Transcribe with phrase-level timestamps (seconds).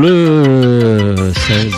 [0.00, 0.29] Le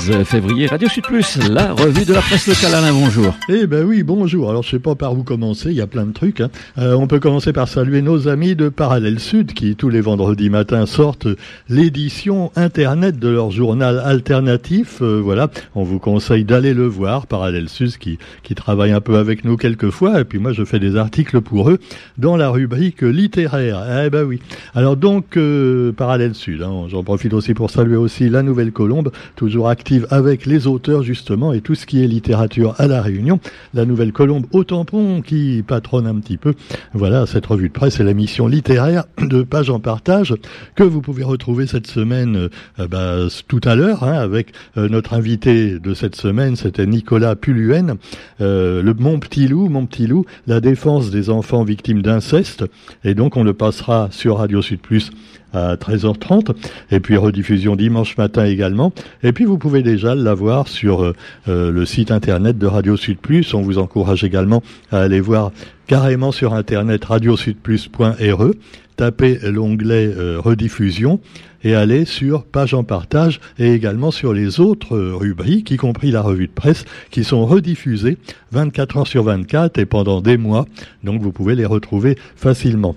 [0.03, 2.75] 16 février, Radio Sud Plus, la revue de la presse locale.
[2.75, 3.37] Alain, bonjour.
[3.49, 4.51] Eh ben oui, bonjour.
[4.51, 6.41] Alors je sais pas par où commencer, il y a plein de trucs.
[6.41, 6.51] Hein.
[6.79, 10.51] Euh, on peut commencer par saluer nos amis de Parallèle Sud qui tous les vendredis
[10.51, 11.29] matins sortent
[11.69, 15.03] l'édition internet de leur journal alternatif.
[15.03, 19.19] Euh, voilà, on vous conseille d'aller le voir, Parallèle Sud qui, qui travaille un peu
[19.19, 20.21] avec nous quelquefois.
[20.21, 21.79] Et puis moi je fais des articles pour eux
[22.19, 23.85] dans la rubrique littéraire.
[24.05, 24.41] Eh ben oui.
[24.75, 29.13] Alors donc euh, Parallèle Sud, hein, j'en profite aussi pour saluer aussi la Nouvelle Colombe,
[29.37, 33.41] toujours active avec les auteurs justement et tout ce qui est littérature à la Réunion.
[33.75, 36.55] La Nouvelle Colombe au tampon qui patronne un petit peu.
[36.95, 40.35] Voilà, cette revue de presse et la mission littéraire de Page en Partage
[40.75, 45.15] que vous pouvez retrouver cette semaine euh, bah, tout à l'heure hein, avec euh, notre
[45.15, 47.97] invité de cette semaine, c'était Nicolas Puluen,
[48.41, 52.65] euh, le Mon Petit Loup, Mon Petit Loup, la défense des enfants victimes d'inceste.
[53.05, 55.11] Et donc on le passera sur Radio Sud Plus
[55.53, 56.55] à 13h30
[56.91, 58.93] et puis rediffusion dimanche matin également.
[59.23, 61.15] Et puis vous pouvez déjà l'avoir sur euh,
[61.49, 63.55] euh, le site internet de Radio Sud Plus.
[63.55, 65.53] On vous encourage également à aller voir
[65.87, 68.51] carrément sur internet radiosudplus.re,
[68.97, 71.21] taper l'onglet euh, rediffusion
[71.65, 76.23] et aller sur page en partage et également sur les autres rubriques, y compris la
[76.23, 78.19] revue de presse, qui sont rediffusées
[78.51, 80.67] 24 heures sur 24 et pendant des mois.
[81.05, 82.97] Donc vous pouvez les retrouver facilement.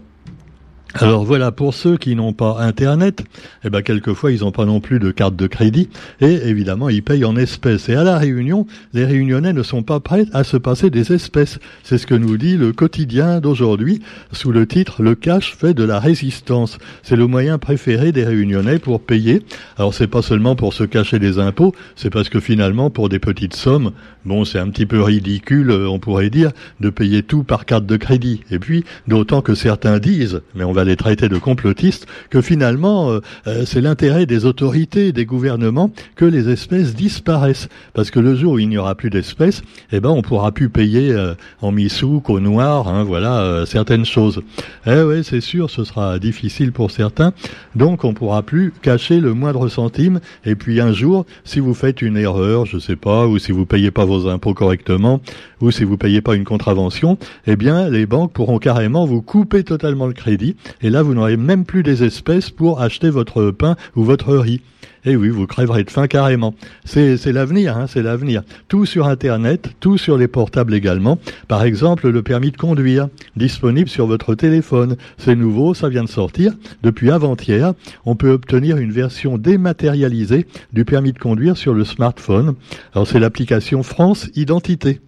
[0.97, 3.25] Alors voilà, pour ceux qui n'ont pas Internet,
[3.65, 5.89] eh ben quelquefois ils n'ont pas non plus de carte de crédit
[6.21, 7.89] et évidemment ils payent en espèces.
[7.89, 11.59] Et à la Réunion, les Réunionnais ne sont pas prêts à se passer des espèces.
[11.83, 14.01] C'est ce que nous dit le quotidien d'aujourd'hui
[14.31, 16.77] sous le titre Le cash fait de la résistance.
[17.03, 19.41] C'est le moyen préféré des Réunionnais pour payer.
[19.77, 23.19] Alors c'est pas seulement pour se cacher des impôts, c'est parce que finalement pour des
[23.19, 23.91] petites sommes,
[24.25, 27.97] bon c'est un petit peu ridicule, on pourrait dire, de payer tout par carte de
[27.97, 28.41] crédit.
[28.51, 33.11] Et puis d'autant que certains disent, mais on va les traités de complotistes, que finalement,
[33.11, 37.69] euh, euh, c'est l'intérêt des autorités, des gouvernements, que les espèces disparaissent.
[37.93, 39.61] Parce que le jour où il n'y aura plus d'espèces,
[39.91, 44.41] eh ben, on pourra plus payer euh, en mi-souk, au noir, hein, voilà, certaines choses.
[44.85, 47.33] Eh oui, c'est sûr, ce sera difficile pour certains.
[47.75, 50.19] Donc, on pourra plus cacher le moindre centime.
[50.45, 53.65] Et puis, un jour, si vous faites une erreur, je sais pas, ou si vous
[53.65, 55.21] payez pas vos impôts correctement,
[55.61, 57.17] ou si vous payez pas une contravention,
[57.47, 61.37] eh bien, les banques pourront carrément vous couper totalement le crédit et là vous n'aurez
[61.37, 64.61] même plus des espèces pour acheter votre pain ou votre riz.
[65.07, 66.55] Et eh oui, vous crèverez de faim carrément.
[66.83, 68.41] C'est l'avenir, hein, c'est l'avenir.
[68.67, 71.19] Tout sur Internet, tout sur les portables également.
[71.47, 74.97] Par exemple, le permis de conduire, disponible sur votre téléphone.
[75.19, 76.53] C'est nouveau, ça vient de sortir.
[76.81, 77.73] Depuis avant-hier,
[78.05, 82.55] on peut obtenir une version dématérialisée du permis de conduire sur le smartphone.
[82.95, 85.01] Alors c'est l'application France Identité.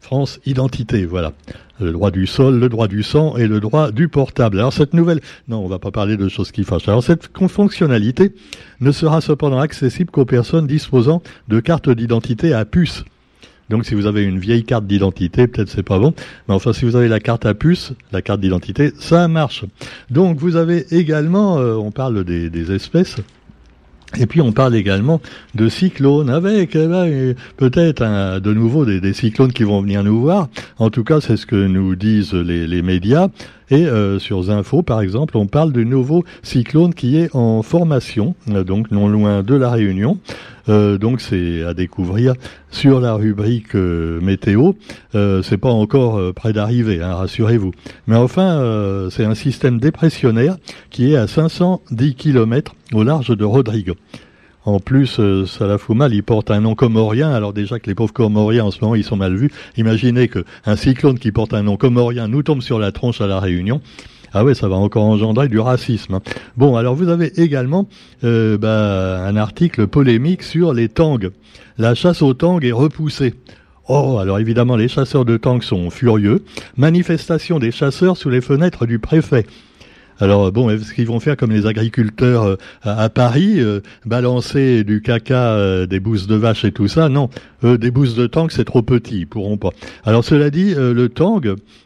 [0.00, 1.32] France Identité, voilà.
[1.80, 4.58] Le droit du sol, le droit du sang et le droit du portable.
[4.58, 6.88] Alors cette nouvelle, non, on va pas parler de choses qui fâchent.
[6.88, 8.32] Alors cette fonctionnalité
[8.80, 13.04] ne sera cependant accessible qu'aux personnes disposant de cartes d'identité à puce.
[13.68, 16.14] Donc si vous avez une vieille carte d'identité, peut-être c'est pas bon,
[16.48, 19.64] mais enfin si vous avez la carte à puce, la carte d'identité, ça marche.
[20.10, 23.16] Donc vous avez également, euh, on parle des, des espèces,
[24.16, 25.20] et puis on parle également
[25.54, 30.48] de cyclones avec eh ben, peut-être de nouveau des, cyclones qui vont venir nous voir.
[30.78, 33.28] En tout cas, c'est ce que nous disent les, médias.
[33.70, 38.34] Et euh, sur Zinfo, par exemple, on parle du nouveau cyclone qui est en formation,
[38.50, 40.18] euh, donc non loin de la Réunion.
[40.70, 42.32] Euh, donc c'est à découvrir
[42.70, 44.72] sur la rubrique météo.
[45.12, 47.72] c'est pas encore près d'arriver, hein, rassurez-vous.
[48.06, 50.56] Mais enfin, c'est un système dépressionnaire
[50.90, 53.94] qui est à 510 km au large de Rodrigo.
[54.64, 57.86] En plus, euh, ça la fout mal, il porte un nom comorien, alors déjà que
[57.86, 59.50] les pauvres comoriens en ce moment, ils sont mal vus.
[59.76, 63.40] Imaginez qu'un cyclone qui porte un nom comorien nous tombe sur la tronche à la
[63.40, 63.80] Réunion.
[64.34, 66.14] Ah ouais, ça va encore engendrer du racisme.
[66.14, 66.22] Hein.
[66.56, 67.88] Bon, alors vous avez également
[68.24, 71.18] euh, bah, un article polémique sur les tangs.
[71.78, 73.34] La chasse aux tangs est repoussée.
[73.88, 76.44] Oh, alors évidemment, les chasseurs de tangs sont furieux.
[76.76, 79.46] Manifestation des chasseurs sous les fenêtres du préfet.
[80.20, 85.00] Alors bon, est-ce qu'ils vont faire comme les agriculteurs euh, à, Paris, euh, balancer du
[85.00, 87.30] caca, euh, des bousses de vache et tout ça Non,
[87.62, 89.70] des bousses de tank, c'est trop petit, ils pourront pas.
[90.04, 91.40] Alors cela dit, le tang,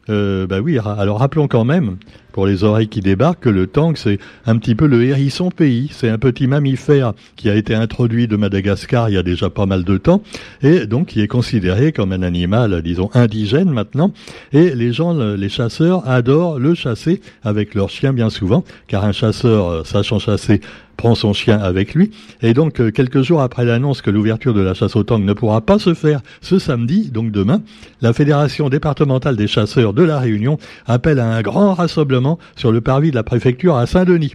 [0.09, 1.97] bah oui, alors rappelons quand même
[2.33, 5.91] pour les oreilles qui débarquent, le tank, c'est un petit peu le hérisson pays.
[5.93, 9.67] C'est un petit mammifère qui a été introduit de Madagascar il y a déjà pas
[9.67, 10.23] mal de temps,
[10.63, 14.13] et donc qui est considéré comme un animal, disons, indigène maintenant.
[14.53, 19.69] Et les gens, les chasseurs, adorent le chasser avec leurs chiens souvent, car un chasseur,
[19.69, 20.61] euh, sachant chasser,
[20.97, 22.11] prend son chien avec lui.
[22.43, 25.33] Et donc, euh, quelques jours après l'annonce que l'ouverture de la chasse au tang ne
[25.33, 27.63] pourra pas se faire ce samedi, donc demain,
[28.01, 32.81] la Fédération départementale des chasseurs de la Réunion appelle à un grand rassemblement sur le
[32.81, 34.35] parvis de la préfecture à Saint-Denis.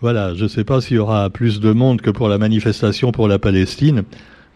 [0.00, 3.12] Voilà, je ne sais pas s'il y aura plus de monde que pour la manifestation
[3.12, 4.04] pour la Palestine.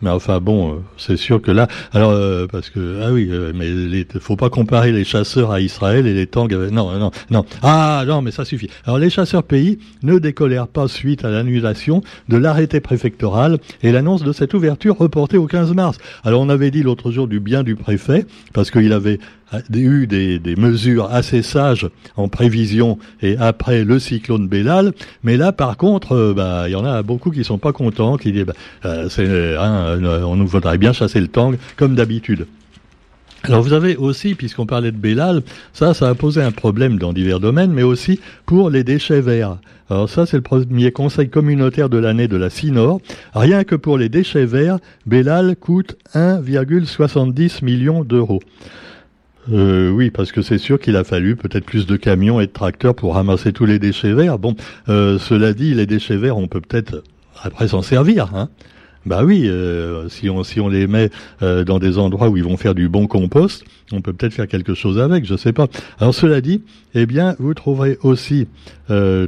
[0.02, 3.52] Mais enfin bon, euh, c'est sûr que là, alors euh, parce que ah oui, euh,
[3.54, 6.52] mais il faut pas comparer les chasseurs à Israël et les tanks.
[6.52, 7.44] non, non, non.
[7.62, 8.68] Ah non, mais ça suffit.
[8.84, 14.24] Alors les chasseurs pays ne décolèrent pas suite à l'annulation de l'arrêté préfectoral et l'annonce
[14.24, 15.98] de cette ouverture reportée au 15 mars.
[16.24, 19.20] Alors on avait dit l'autre jour du bien du préfet parce qu'il avait
[19.74, 24.92] eu des, mesures assez sages en prévision et après le cyclone Bellal,
[25.22, 28.16] mais là par contre, euh, bah il y en a beaucoup qui sont pas contents,
[28.16, 28.54] qui disent bah,
[28.84, 32.46] euh, hein, euh, on nous voudrait bien chasser le tang comme d'habitude.
[33.46, 35.42] Alors vous avez aussi, puisqu'on parlait de Bellal,
[35.74, 39.58] ça, ça a posé un problème dans divers domaines, mais aussi pour les déchets verts.
[39.90, 43.02] Alors ça, c'est le premier conseil communautaire de l'année de la CINOR.
[43.34, 48.40] Rien que pour les déchets verts, Bellal coûte 1,70 million d'euros.
[49.52, 52.52] Euh, oui, parce que c'est sûr qu'il a fallu peut-être plus de camions et de
[52.52, 54.38] tracteurs pour ramasser tous les déchets verts.
[54.38, 54.54] Bon,
[54.88, 57.02] euh, cela dit, les déchets verts, on peut peut-être
[57.42, 58.34] après s'en servir.
[58.34, 58.48] Hein.
[59.06, 61.10] Bah oui, euh, si on si on les met
[61.42, 63.62] dans des endroits où ils vont faire du bon compost,
[63.92, 65.66] on peut peut-être faire quelque chose avec, je sais pas.
[65.98, 66.62] Alors cela dit,
[66.94, 68.48] eh bien, vous trouverez aussi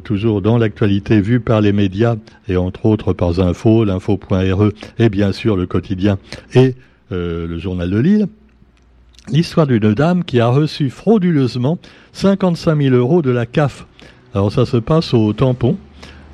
[0.02, 2.16] toujours dans l'actualité vue par les médias
[2.48, 6.16] et entre autres par Info, l'info.re et bien sûr le quotidien
[6.54, 6.74] et
[7.10, 8.28] le journal de Lille,
[9.30, 11.78] l'histoire d'une dame qui a reçu frauduleusement
[12.12, 13.86] 55 000 euros de la CAF.
[14.34, 15.76] Alors ça se passe au tampon.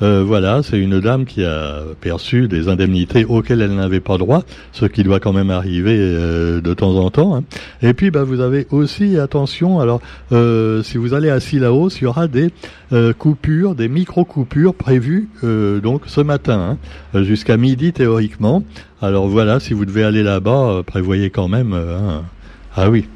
[0.03, 4.43] Euh, voilà, c'est une dame qui a perçu des indemnités auxquelles elle n'avait pas droit,
[4.73, 7.37] ce qui doit quand même arriver euh, de temps en temps.
[7.37, 7.45] Hein.
[7.83, 10.01] Et puis, bah, vous avez aussi, attention, alors,
[10.33, 12.51] euh, si vous allez à Silaos, il y aura des
[13.19, 16.77] coupures, des micro-coupures prévues donc ce matin,
[17.15, 18.65] hein, jusqu'à midi théoriquement.
[19.01, 21.75] Alors voilà, si vous devez aller là-bas, prévoyez quand même...
[22.77, 23.07] ah oui.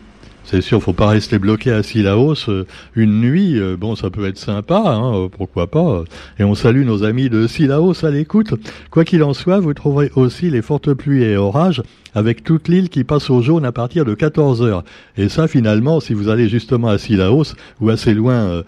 [0.47, 3.59] C'est sûr, faut pas rester bloqué à Sillaos euh, une nuit.
[3.59, 6.05] Euh, bon, ça peut être sympa, hein, euh, pourquoi pas.
[6.39, 8.55] Et on salue nos amis de Sillaos à l'écoute.
[8.93, 11.83] Quoi qu'il en soit, vous trouverez aussi les fortes pluies et orages
[12.15, 14.85] avec toute l'île qui passe au jaune à partir de 14 heures.
[15.17, 18.63] Et ça, finalement, si vous allez justement à Sillaos ou assez loin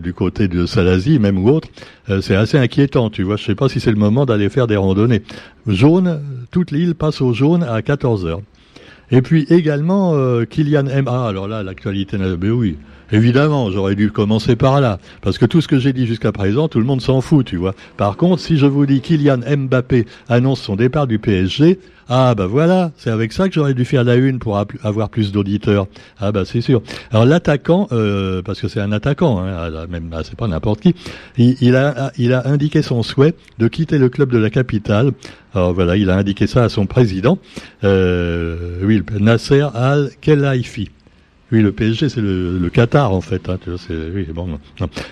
[0.00, 1.68] du côté de Salazie, même ou autre,
[2.20, 3.10] c'est assez inquiétant.
[3.10, 5.22] Tu vois, je sais pas si c'est le moment d'aller faire des randonnées.
[5.66, 6.20] Jaune,
[6.52, 8.42] toute l'île passe au jaune à 14 heures.
[9.10, 11.06] Et puis également euh, Kylian M.
[11.08, 12.18] Ah, alors là, l'actualité,
[12.50, 12.76] oui,
[13.12, 16.68] évidemment, j'aurais dû commencer par là, parce que tout ce que j'ai dit jusqu'à présent,
[16.68, 17.74] tout le monde s'en fout, tu vois.
[17.96, 21.78] Par contre, si je vous dis Kylian Mbappé annonce son départ du PSG,
[22.10, 25.30] ah bah voilà, c'est avec ça que j'aurais dû faire la une pour avoir plus
[25.30, 25.88] d'auditeurs.
[26.18, 26.82] Ah bah c'est sûr.
[27.10, 30.94] Alors l'attaquant, euh, parce que c'est un attaquant, hein, même ah, c'est pas n'importe qui,
[31.36, 32.12] il, a,
[32.46, 35.12] indiqué son souhait de quitter le club de la capitale.
[35.54, 37.38] Alors voilà, il a indiqué ça à son président,
[37.84, 40.88] euh, Nasser Al Khelaifi.
[41.50, 43.48] Oui, le PSG, c'est le, Qatar en fait.
[43.48, 43.58] Hein,
[44.14, 44.58] oui, bon.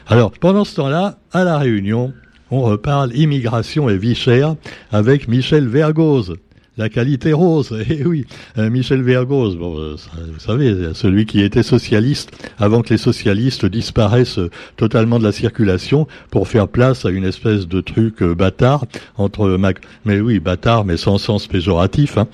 [0.06, 2.12] Alors pendant ce temps-là, à la Réunion,
[2.50, 4.56] on reparle immigration et vie chère
[4.92, 6.34] avec Michel Vergoz
[6.76, 7.74] la qualité rose.
[7.88, 8.26] Eh oui,
[8.58, 13.64] euh, Michel Vergoz, bon, euh, vous savez, celui qui était socialiste avant que les socialistes
[13.64, 14.40] disparaissent
[14.76, 18.84] totalement de la circulation pour faire place à une espèce de truc euh, bâtard
[19.16, 22.18] entre Mac mais oui, bâtard, mais sans sens péjoratif.
[22.18, 22.26] Hein.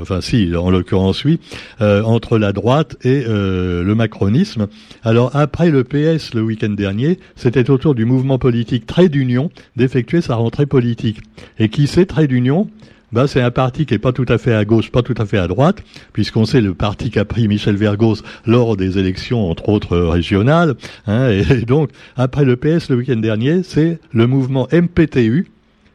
[0.00, 1.40] enfin, si, en l'occurrence, oui,
[1.80, 4.68] entre la droite et le macronisme.
[5.02, 9.50] Alors après le PS le week-end dernier, c'était au tour du mouvement politique Trait d'Union
[9.76, 11.20] d'effectuer sa rentrée politique.
[11.58, 12.68] Et qui c'est Trait d'Union?
[13.12, 15.26] Bah, c'est un parti qui est pas tout à fait à gauche, pas tout à
[15.26, 18.16] fait à droite, puisqu'on sait le parti qu'a pris Michel Vergos
[18.46, 20.74] lors des élections, entre autres régionales.
[21.06, 25.46] Hein, et donc, après le PS le week-end dernier, c'est le mouvement MPTU,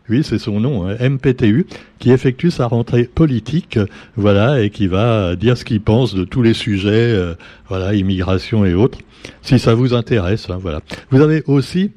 [0.09, 1.65] oui, c'est son nom, hein, MPTU,
[1.99, 3.77] qui effectue sa rentrée politique,
[4.15, 7.33] voilà, et qui va dire ce qu'il pense de tous les sujets, euh,
[7.67, 8.99] voilà, immigration et autres,
[9.41, 10.81] si ça vous intéresse, hein, voilà.
[11.09, 11.91] Vous avez aussi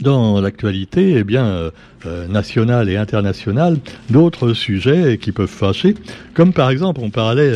[0.00, 1.70] dans l'actualité, eh bien, euh,
[2.06, 3.78] euh, nationale et internationale,
[4.10, 5.94] d'autres sujets qui peuvent fâcher,
[6.34, 7.50] comme par exemple, on parlait,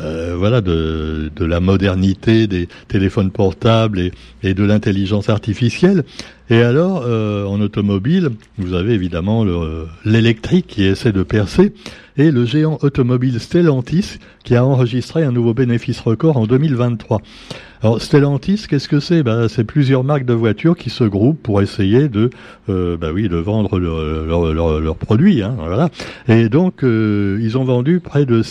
[0.00, 4.10] euh, voilà, de, de, la modernité des téléphones portables
[4.42, 6.04] et de l'intelligence artificielle.
[6.52, 7.06] Et alors,
[7.48, 8.28] en automobile,
[8.58, 9.46] vous avez évidemment
[10.04, 11.72] l'électrique qui essaie de percer,
[12.18, 17.22] et le géant automobile Stellantis qui a enregistré un nouveau bénéfice record en 2023.
[17.82, 19.22] Alors Stellantis, qu'est-ce que c'est?
[19.22, 22.30] Ben, C'est plusieurs marques de voitures qui se groupent pour essayer de,
[22.68, 25.42] euh, ben oui, de vendre leurs produits.
[25.42, 25.56] Hein.
[26.28, 28.42] Et donc, euh, ils ont vendu près de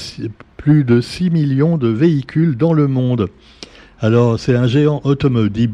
[0.58, 3.30] plus de 6 millions de véhicules dans le monde.
[4.04, 5.70] Alors c'est un géant automobile,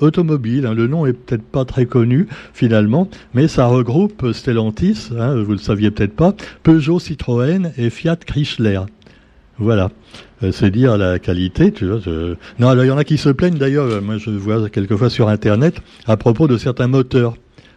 [0.00, 5.42] automobile hein, le nom est peut-être pas très connu finalement, mais ça regroupe Stellantis, hein,
[5.42, 8.80] vous le saviez peut-être pas, Peugeot, Citroën et Fiat Chrysler.
[9.56, 9.90] Voilà.
[10.42, 12.00] Euh, c'est dire la qualité, tu vois.
[12.58, 15.80] Non, il y en a qui se plaignent d'ailleurs, moi je vois quelquefois sur Internet,
[16.06, 17.34] à propos de certains moteurs.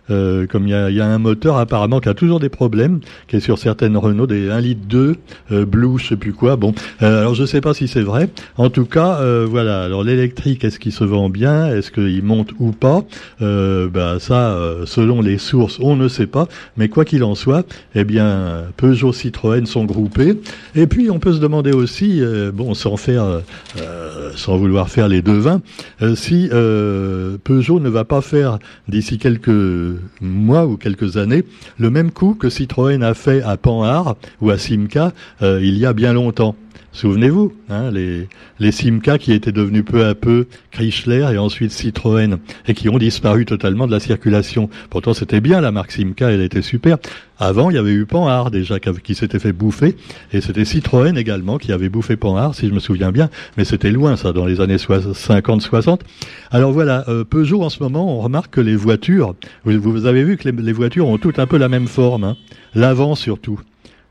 [0.09, 2.99] Euh, comme il y a, y a, un moteur apparemment qui a toujours des problèmes,
[3.27, 5.15] qui est sur certaines Renault, des 1 litre 2,
[5.51, 6.55] euh, Blue, je sais plus quoi.
[6.55, 8.29] Bon, euh, alors je sais pas si c'est vrai.
[8.57, 9.83] En tout cas, euh, voilà.
[9.83, 11.73] Alors l'électrique, est-ce qu'il se vend bien?
[11.73, 13.03] Est-ce qu'il monte ou pas?
[13.39, 16.47] Bah, Ça, selon les sources, on ne sait pas.
[16.77, 20.39] Mais quoi qu'il en soit, eh bien, Peugeot, Citroën sont groupés.
[20.75, 22.21] Et puis, on peut se demander aussi,
[22.53, 23.41] bon, sans faire,
[24.35, 25.61] sans vouloir faire les devins,
[26.15, 29.49] si Peugeot ne va pas faire d'ici quelques
[30.21, 31.43] mois ou quelques années
[31.77, 35.85] le même coup que Citroën a fait à Panhard ou à Simca euh, il y
[35.85, 36.55] a bien longtemps.
[36.93, 38.27] Souvenez-vous, hein, les,
[38.59, 42.99] les Simca qui étaient devenus peu à peu Chrysler et ensuite Citroën et qui ont
[42.99, 44.69] disparu totalement de la circulation.
[44.91, 46.97] Pourtant, c'était bien la marque Simca, elle était super.
[47.39, 49.95] Avant, il y avait eu Panhard déjà qui, s'était fait bouffer
[50.33, 53.31] et c'était Citroën également qui avait bouffé Panhard, si je me souviens bien.
[53.57, 56.01] Mais c'était loin, ça, dans les années 50-60.
[56.51, 59.33] Alors voilà, euh, Peugeot en ce moment, on remarque que les voitures,
[59.65, 62.37] vous, avez vu que les, les, voitures ont toutes un peu la même forme, hein,
[62.75, 63.59] l'avant surtout.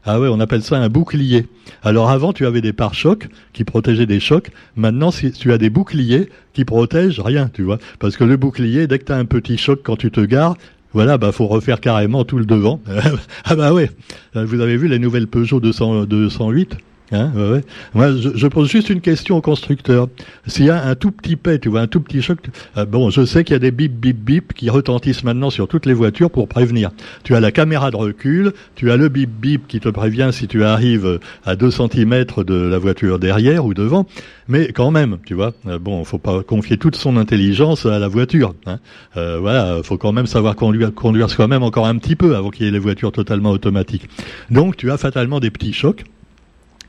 [0.04, 1.46] Ah ouais, on appelle ça un bouclier.
[1.82, 4.50] Alors avant, tu avais des pare-chocs qui protégeaient des chocs.
[4.74, 7.78] Maintenant, si tu as des boucliers qui protègent rien, tu vois.
[8.00, 10.56] Parce que le bouclier, dès que tu as un petit choc quand tu te gares,
[10.92, 12.80] voilà, bah faut refaire carrément tout le devant.
[13.44, 13.90] ah bah ouais.
[14.34, 16.76] Vous avez vu les nouvelles Peugeot 200, 208
[17.12, 17.60] Hein, ouais,
[17.94, 20.08] Moi, je, pose juste une question au constructeur.
[20.46, 22.38] S'il y a un tout petit pet, tu vois, un tout petit choc,
[22.78, 25.68] euh, bon, je sais qu'il y a des bip bip bip qui retentissent maintenant sur
[25.68, 26.90] toutes les voitures pour prévenir.
[27.22, 30.48] Tu as la caméra de recul, tu as le bip bip qui te prévient si
[30.48, 34.06] tu arrives à 2 cm de la voiture derrière ou devant,
[34.48, 38.08] mais quand même, tu vois, euh, bon, faut pas confier toute son intelligence à la
[38.08, 38.54] voiture.
[38.66, 38.78] Hein.
[39.18, 42.64] Euh, voilà, faut quand même savoir conduire, conduire soi-même encore un petit peu avant qu'il
[42.64, 44.08] y ait les voitures totalement automatiques.
[44.50, 46.04] Donc, tu as fatalement des petits chocs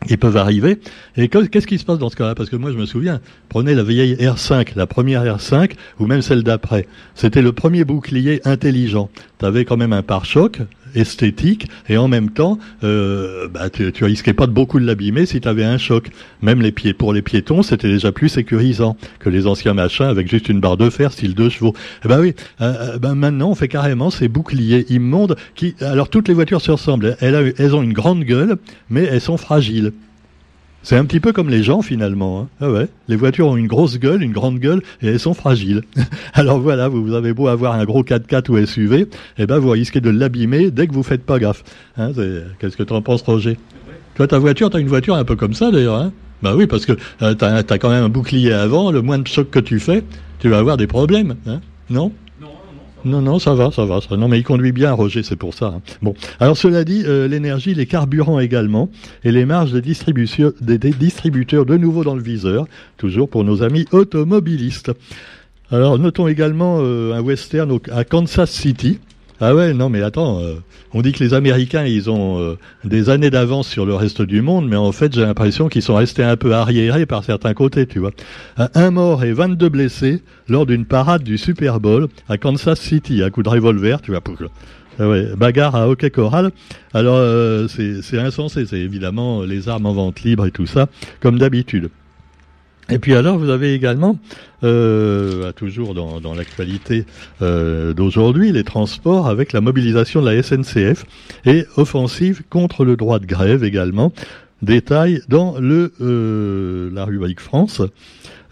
[0.10, 0.80] ils peuvent arriver.
[1.18, 2.36] Et qu'est-ce qui se passe dans ce cas-là?
[2.36, 6.22] Parce que moi, je me souviens, prenez la vieille R5, la première R5, ou même
[6.22, 6.88] celle d'après.
[7.16, 9.10] C'était le premier bouclier intelligent.
[9.40, 10.60] Tu avais quand même un pare-choc
[10.96, 15.48] esthétique, et en même temps, euh, bah, tu, risquais pas de beaucoup l'abîmer si tu
[15.48, 16.10] avais un choc.
[16.42, 20.30] Même les pieds, pour les piétons, c'était déjà plus sécurisant que les anciens machins avec
[20.30, 21.74] juste une barre de fer, style deux chevaux.
[22.06, 25.76] Eh ben oui, euh, euh, ben maintenant, on fait carrément ces boucliers immondes qui...
[25.82, 27.16] Alors, toutes les voitures se ressemblent.
[27.20, 28.58] Elles ont une grande gueule,
[28.90, 29.94] mais elles sont fragiles.
[30.84, 32.42] C'est un petit peu comme les gens finalement.
[32.42, 32.48] Hein.
[32.62, 32.84] Ah.
[33.08, 35.82] Les voitures ont une grosse gueule, une grande gueule, et elles sont fragiles.
[36.34, 40.02] Alors voilà, vous, avez beau avoir un gros 4x4 ou SUV, eh ben vous risquez
[40.02, 41.64] de l'abîmer dès que vous faites pas gaffe.
[41.98, 42.12] Hein,
[42.60, 43.58] Qu'est-ce que tu en penses, Roger?
[44.16, 45.96] Toi, ta voiture, tu as une voiture un peu comme ça d'ailleurs.
[45.96, 46.12] Hein?
[46.44, 48.92] Bah oui, parce que euh, tu as, quand même un bouclier avant.
[48.92, 50.04] Le moins de choc que tu fais,
[50.40, 51.36] tu vas avoir des problèmes.
[51.48, 52.12] Hein non?
[53.06, 54.00] Non, non, ça va, ça va.
[54.02, 54.16] Ça...
[54.16, 55.68] Non, mais il conduit bien, Roger, c'est pour ça.
[55.68, 55.82] Hein.
[56.02, 58.90] Bon, alors cela dit, euh, l'énergie, les carburants également,
[59.24, 62.66] et les marges des, distributeurs de nouveau dans le viseur,
[62.98, 64.92] toujours pour nos amis automobilistes.
[65.72, 69.00] Alors, notons également euh, un western à Kansas City,
[69.46, 70.54] ah ouais, non, mais attends, euh,
[70.94, 74.42] on dit que les Américains, ils ont euh, des années d'avance sur le reste du
[74.42, 77.86] monde, mais en fait, j'ai l'impression qu'ils sont restés un peu arriérés par certains côtés,
[77.86, 78.12] tu vois.
[78.56, 83.30] Un mort et 22 blessés lors d'une parade du Super Bowl à Kansas City, à
[83.32, 84.22] coup de revolver, tu vois.
[84.98, 86.52] Ah bagarre à hockey choral.
[86.94, 90.88] Alors, euh, c'est insensé, c'est évidemment les armes en vente libre et tout ça,
[91.20, 91.90] comme d'habitude.
[92.90, 94.18] Et puis alors, vous avez également,
[94.64, 97.06] euh, toujours dans, dans l'actualité
[97.42, 101.06] euh, d'aujourd'hui, les transports avec la mobilisation de la SNCF
[101.46, 104.12] et offensive contre le droit de grève également.
[104.62, 107.82] Détail dans le euh, la rubrique France.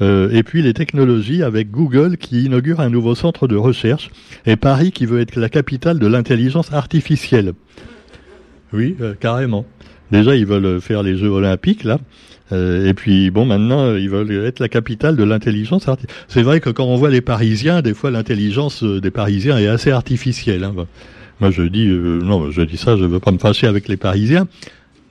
[0.02, 4.10] Euh, et puis les technologies avec Google qui inaugure un nouveau centre de recherche
[4.46, 7.54] et Paris qui veut être la capitale de l'intelligence artificielle.
[8.74, 9.66] Oui, carrément.
[10.12, 12.00] Déjà, ils veulent faire les Jeux olympiques, là.
[12.52, 16.26] Euh, et puis bon, maintenant ils veulent être la capitale de l'intelligence artificielle.
[16.28, 19.68] C'est vrai que quand on voit les Parisiens, des fois l'intelligence euh, des Parisiens est
[19.68, 20.64] assez artificielle.
[20.64, 20.74] Hein.
[21.40, 23.98] Moi je dis euh, non, je dis ça, je veux pas me fâcher avec les
[23.98, 24.48] Parisiens.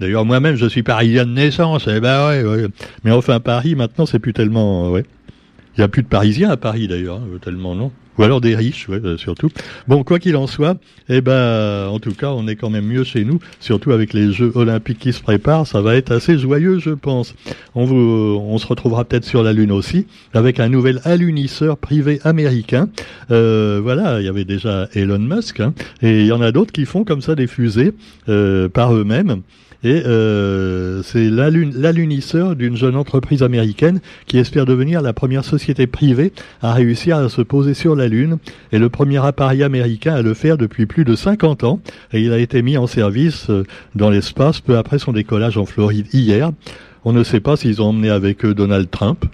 [0.00, 1.88] D'ailleurs moi-même je suis parisien de naissance.
[1.88, 2.66] Eh ben ouais.
[3.04, 4.94] Mais enfin Paris maintenant c'est plus tellement.
[4.98, 7.90] Il y a plus de Parisiens à Paris d'ailleurs, hein, tellement non.
[8.20, 9.48] Ou alors des riches, ouais, euh, surtout.
[9.88, 10.76] Bon, quoi qu'il en soit,
[11.08, 14.30] eh ben, en tout cas, on est quand même mieux chez nous, surtout avec les
[14.30, 15.66] Jeux Olympiques qui se préparent.
[15.66, 17.34] Ça va être assez joyeux, je pense.
[17.74, 22.90] On, se retrouvera peut-être sur la Lune aussi, avec un nouvel alunisseur privé américain.
[23.30, 25.72] Euh, voilà, il y avait déjà Elon Musk, hein,
[26.02, 27.94] et il y en a d'autres qui font comme ça des fusées
[28.28, 29.40] euh, par eux-mêmes.
[29.82, 36.32] Et euh, c'est l'alunisseur d'une jeune entreprise américaine qui espère devenir la première société privée
[36.60, 38.38] à réussir à se poser sur la Lune
[38.72, 41.80] et le premier appareil américain à le faire depuis plus de 50 ans.
[42.12, 45.64] Et il a été mis en service euh, dans l'espace peu après son décollage en
[45.64, 46.50] Floride hier.
[47.04, 49.24] On ne sait pas s'ils ont emmené avec eux Donald Trump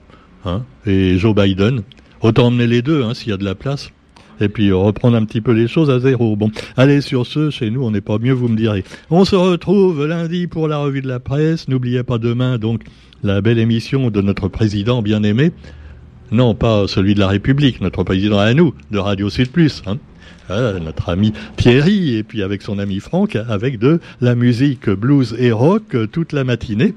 [0.45, 1.83] hein, et Joe Biden.
[2.21, 3.91] Autant emmener les deux hein, s'il y a de la place.
[4.41, 6.37] Et puis reprendre un petit peu les choses à zéro.
[6.37, 8.85] Bon, allez sur ce, chez nous, on n'est pas mieux, vous me direz.
[9.11, 11.69] On se retrouve lundi pour la revue de la presse.
[11.69, 12.83] N'oubliez pas demain, donc,
[13.23, 15.53] la belle émission de notre président bien aimé.
[16.33, 19.83] Non, pas celui de la République, notre président à nous, de Radio Sud Plus.
[19.87, 19.99] Hein.
[20.51, 25.35] Euh, notre ami Thierry, et puis avec son ami Franck, avec de la musique blues
[25.39, 26.95] et rock euh, toute la matinée.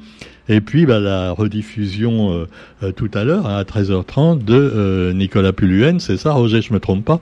[0.50, 2.46] Et puis bah, la rediffusion
[2.84, 7.06] euh, tout à l'heure à 13h30 de Nicolas Puluen, c'est ça Roger, je me trompe
[7.06, 7.22] pas?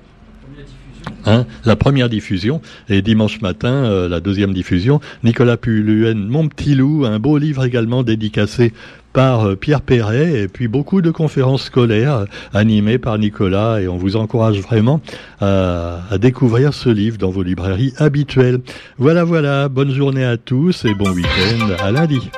[1.26, 5.00] Hein, la première diffusion et dimanche matin la deuxième diffusion.
[5.24, 8.74] Nicolas Puluen, Mon petit loup, un beau livre également dédicacé
[9.18, 13.88] par euh, Pierre Perret et puis beaucoup de conférences scolaires euh, animées par Nicolas et
[13.88, 15.02] on vous encourage vraiment
[15.42, 18.60] à, à découvrir ce livre dans vos librairies habituelles.
[19.00, 22.30] Voilà, voilà, bonne journée à tous et bon week-end à lundi.